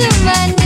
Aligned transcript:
It's 0.00 0.57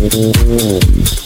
I 0.00 1.17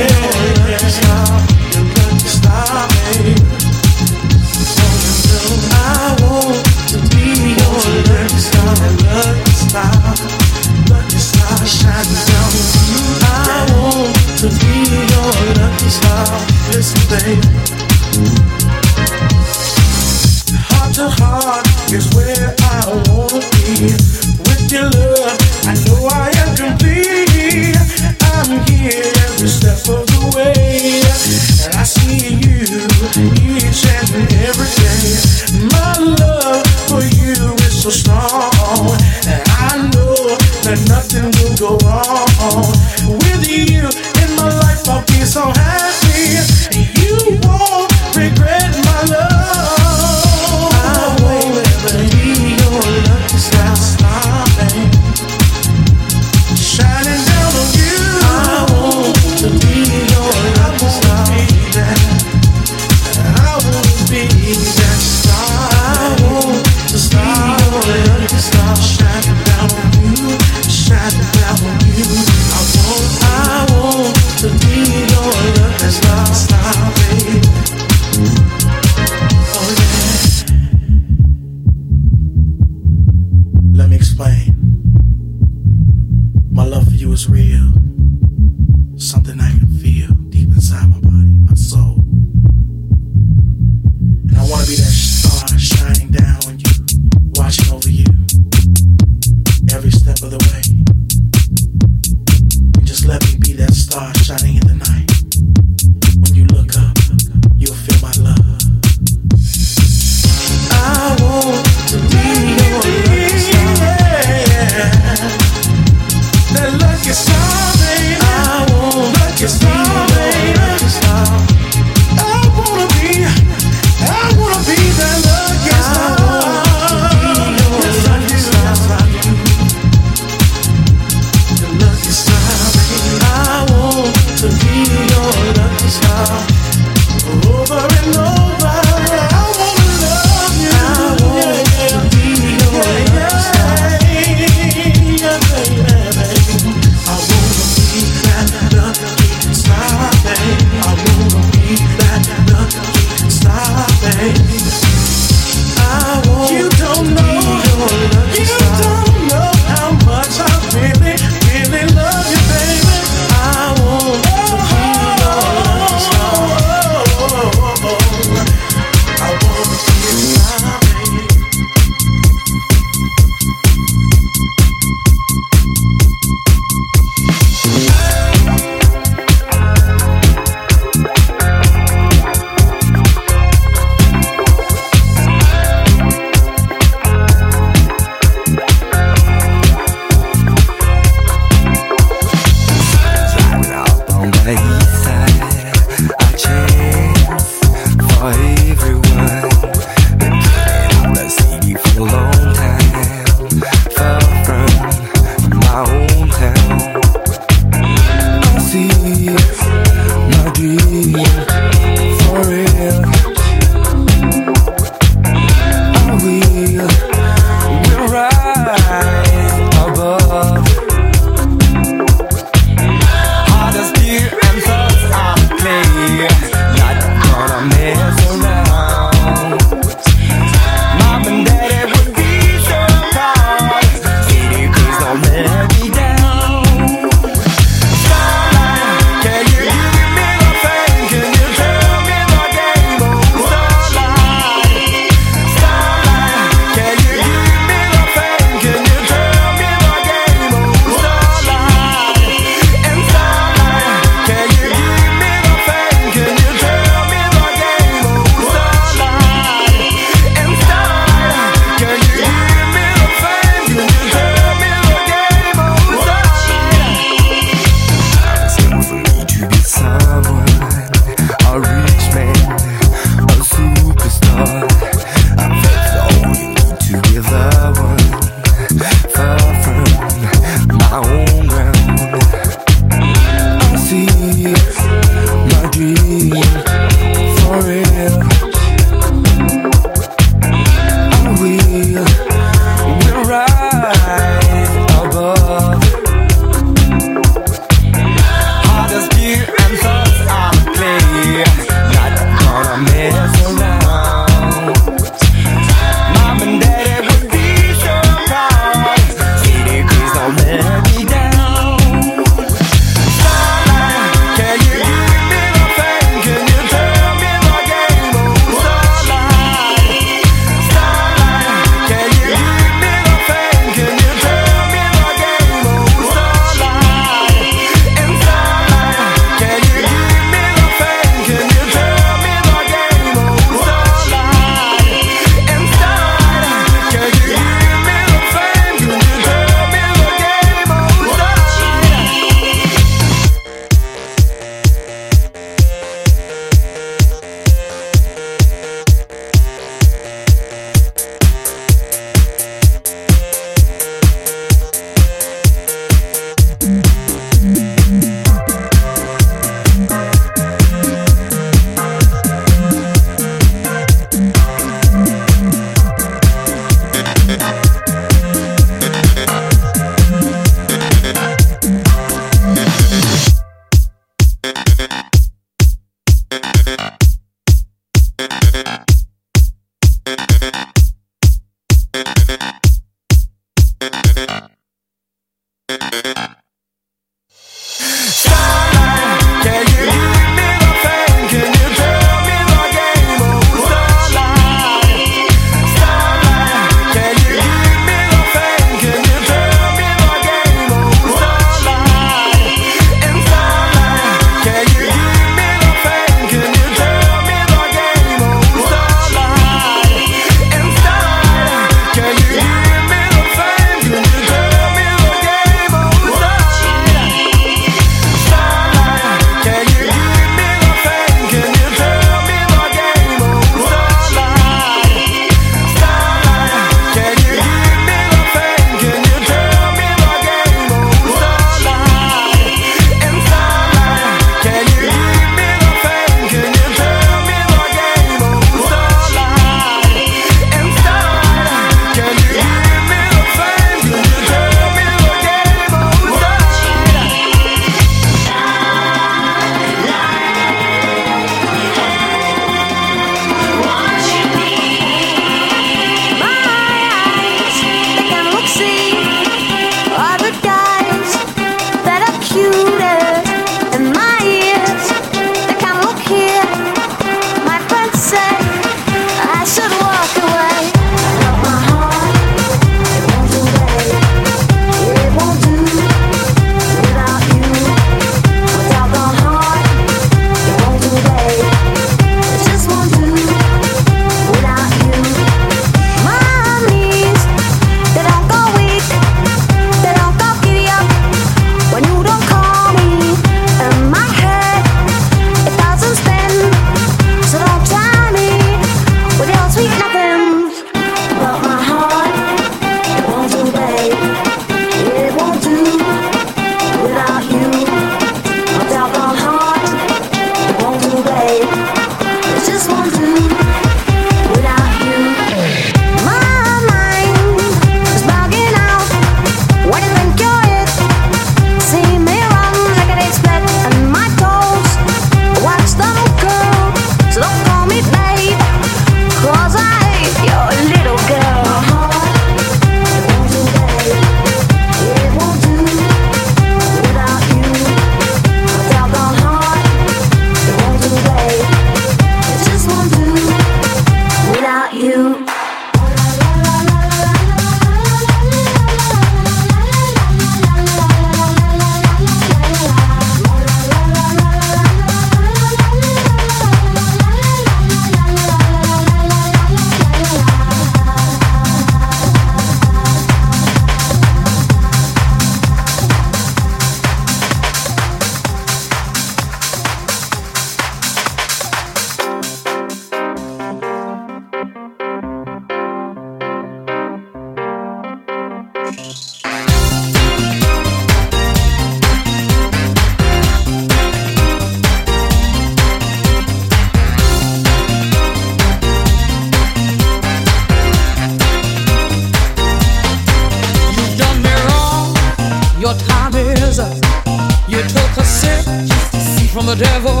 Moving 599.60 600.00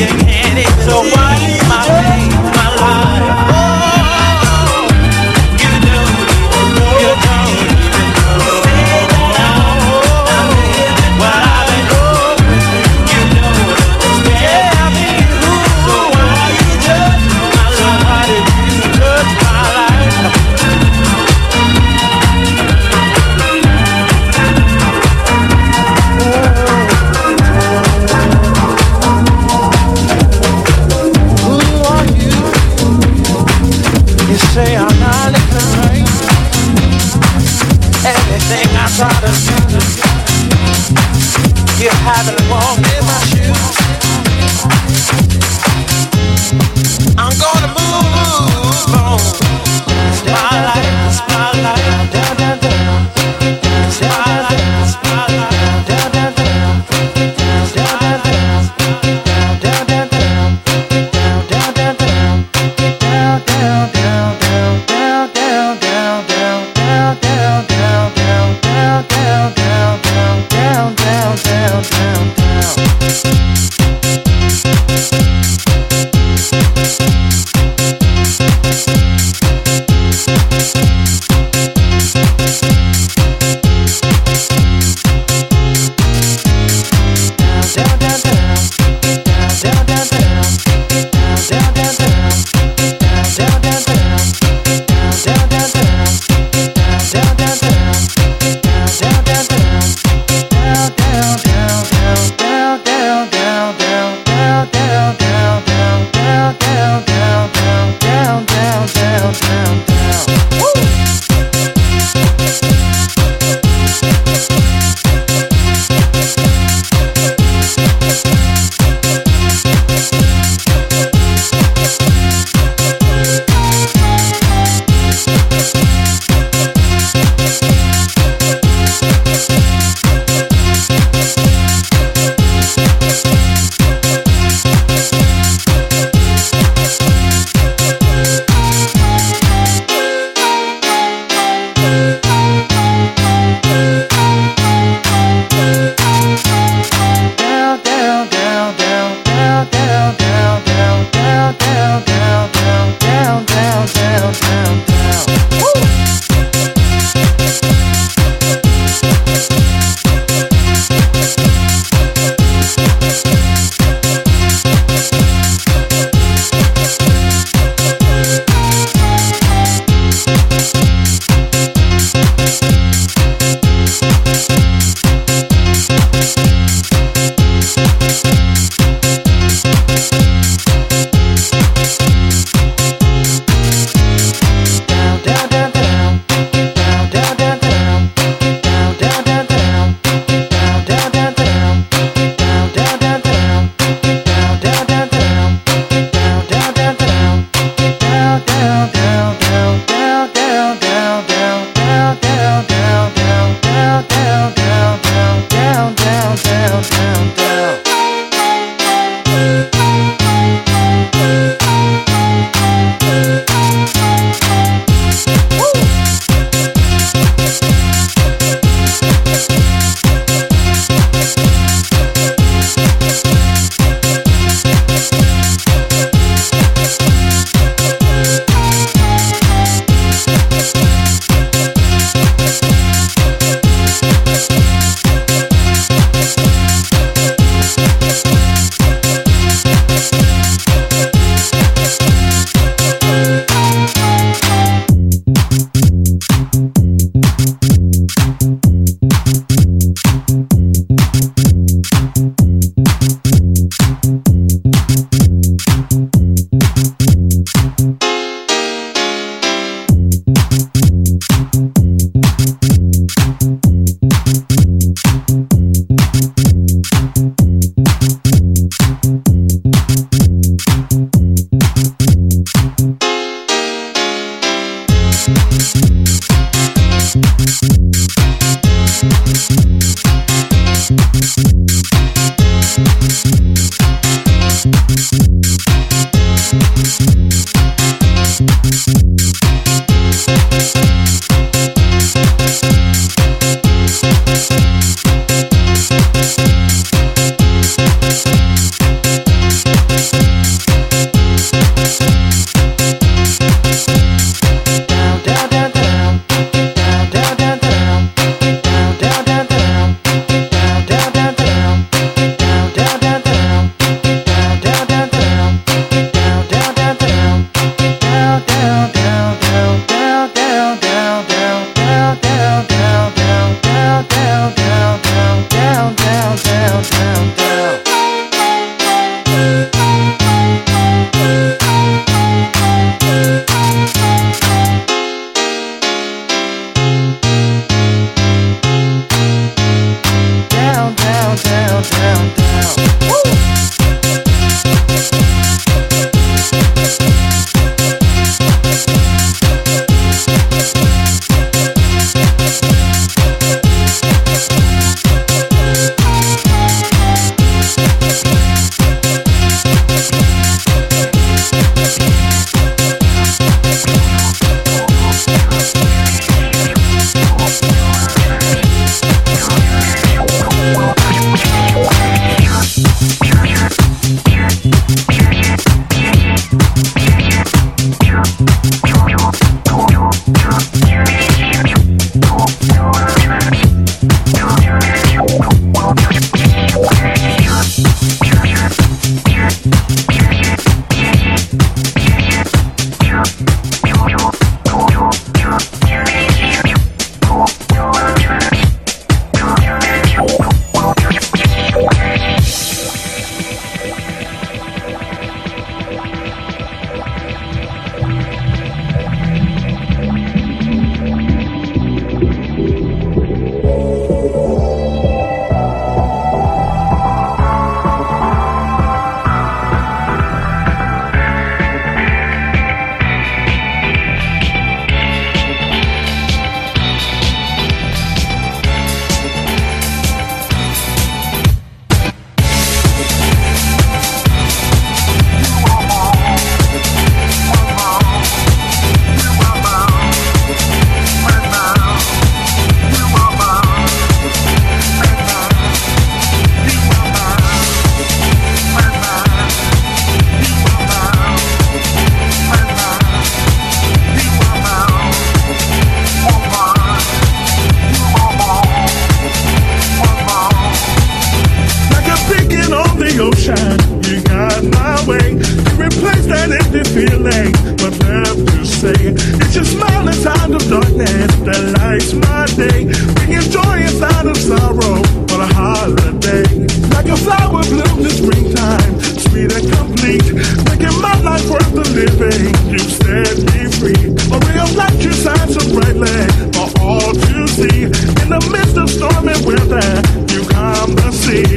you 0.00 0.06
can. 0.06 0.56
It's 0.56 0.84
so 0.86 1.02
why 1.02 1.59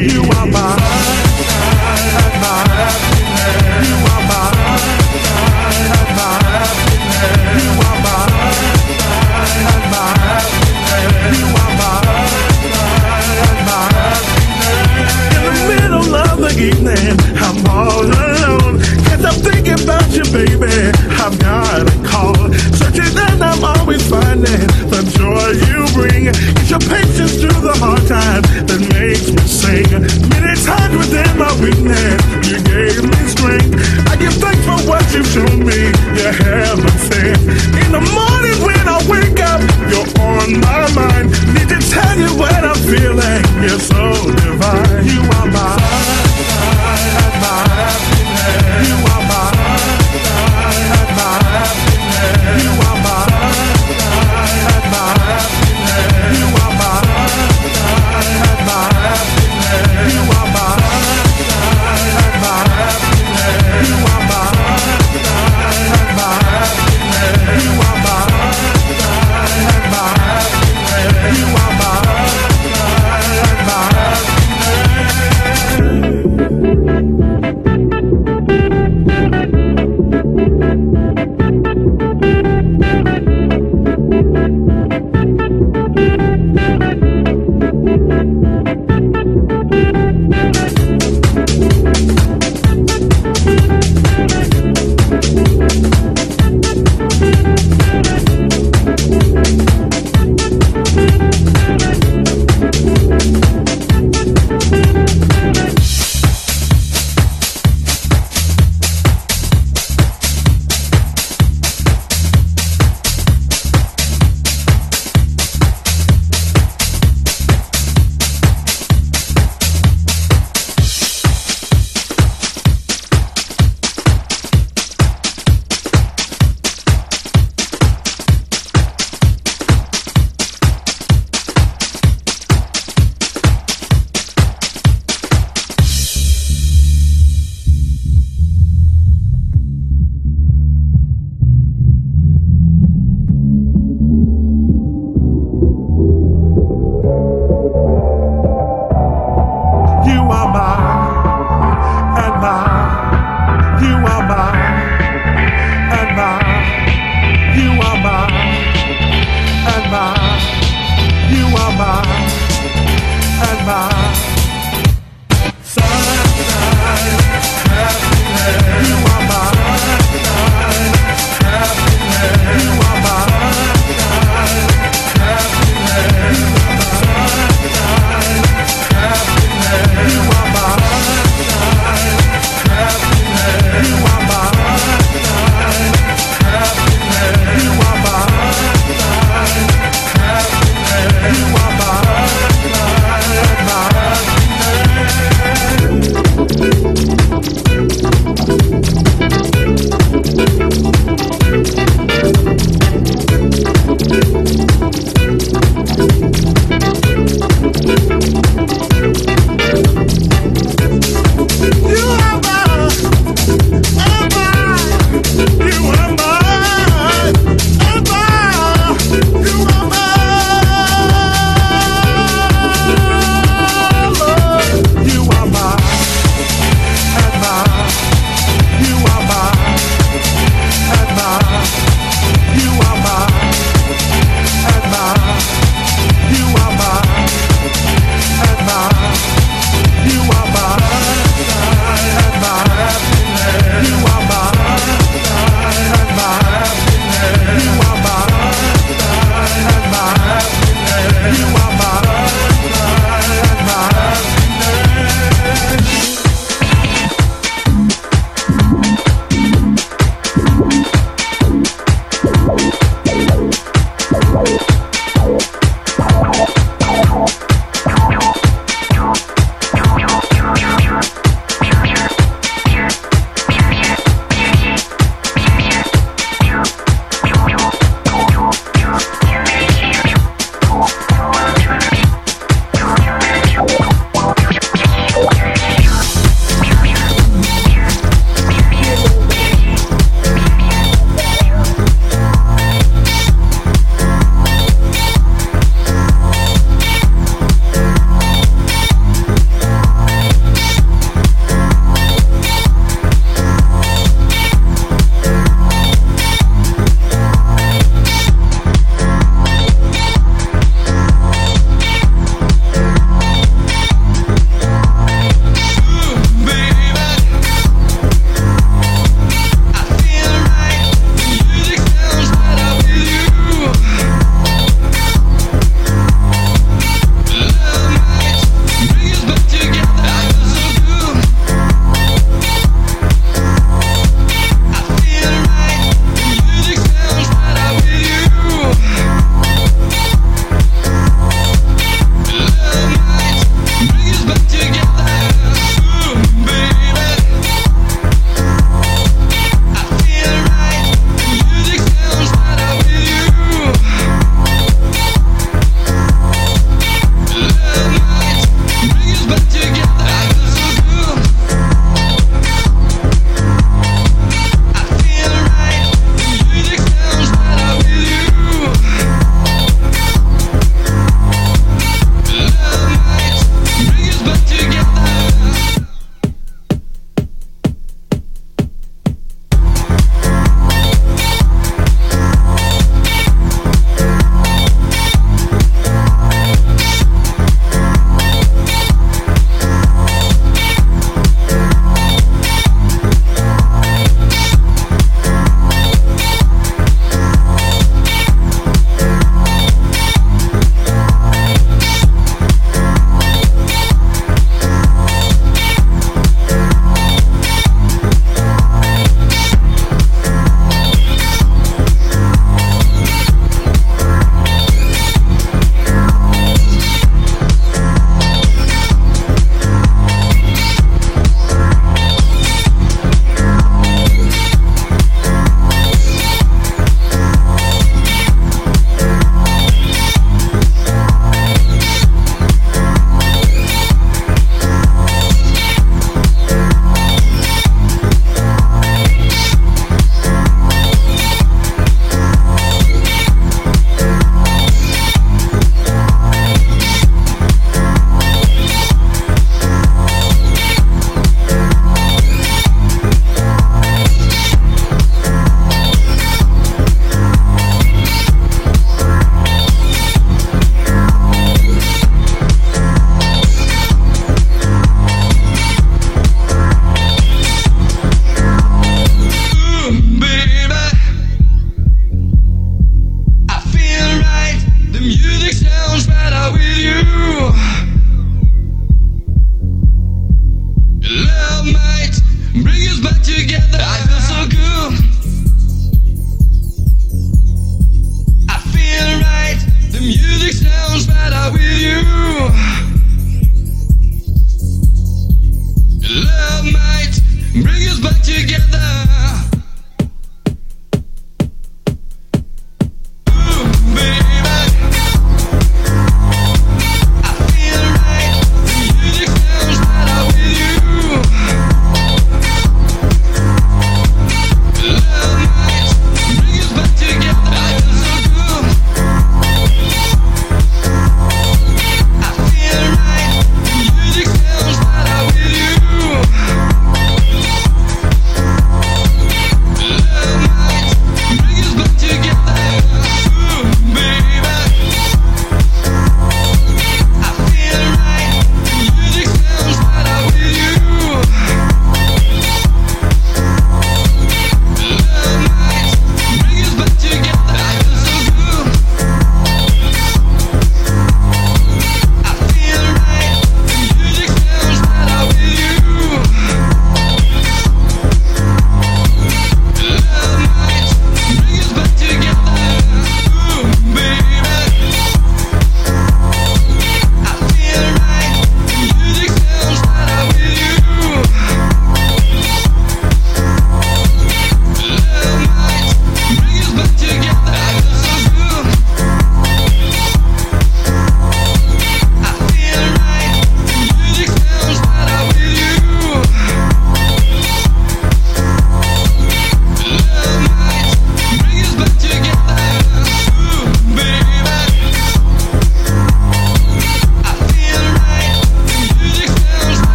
You 0.00 0.29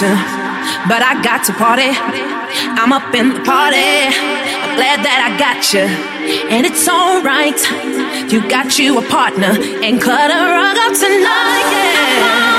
to, 0.00 0.08
but 0.88 1.00
I 1.00 1.20
got 1.22 1.44
to 1.44 1.52
party. 1.54 1.88
I'm 1.88 2.92
up 2.92 3.14
in 3.14 3.32
the 3.32 3.40
party. 3.40 3.80
I'm 3.80 4.76
glad 4.76 5.00
that 5.00 5.20
I 5.24 5.30
got 5.38 5.72
you, 5.72 5.86
and 6.50 6.66
it's 6.66 6.86
alright. 6.88 7.56
You 8.30 8.46
got 8.48 8.78
you 8.78 8.98
a 8.98 9.08
partner, 9.08 9.56
and 9.56 10.00
cut 10.00 10.30
a 10.30 10.40
rug 10.52 10.76
up 10.76 10.92
tonight. 10.92 11.66
Yeah. 11.72 12.55